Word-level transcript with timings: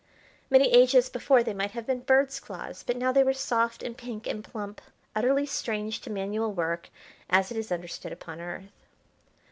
Many 0.49 0.71
ages 0.73 1.09
before 1.11 1.43
they 1.43 1.53
might 1.53 1.73
have 1.73 1.85
been 1.85 1.99
birds' 1.99 2.39
claws, 2.39 2.81
but 2.81 2.97
now 2.97 3.11
they 3.11 3.23
were 3.23 3.33
soft 3.33 3.83
and 3.83 3.95
pink 3.95 4.25
and 4.25 4.43
plump, 4.43 4.81
utterly 5.15 5.45
strange 5.45 6.01
to 6.01 6.09
manual 6.09 6.51
work 6.51 6.89
as 7.29 7.51
it 7.51 7.55
is 7.57 7.71
understood 7.71 8.11
upon 8.11 8.41
Earth. 8.41 8.71